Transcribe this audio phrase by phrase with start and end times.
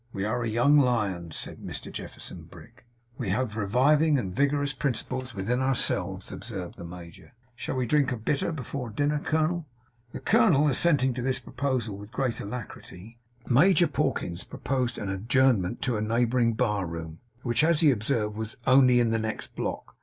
[0.13, 2.85] 'We are a young lion,' said Mr Jefferson Brick.
[3.19, 7.33] 'We have revivifying and vigorous principles within ourselves,' observed the major.
[7.55, 9.67] 'Shall we drink a bitter afore dinner, colonel?'
[10.11, 15.97] The colonel assenting to this proposal with great alacrity, Major Pawkins proposed an adjournment to
[15.97, 19.97] a neighbouring bar room, which, as he observed, was 'only in the next block.